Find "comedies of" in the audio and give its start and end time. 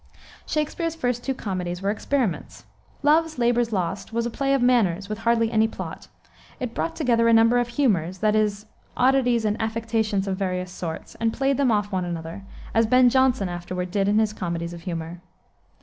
14.33-14.81